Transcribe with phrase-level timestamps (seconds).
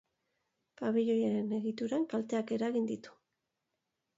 [0.81, 3.15] Pabilioiaren egituran kalteak eragin ditu.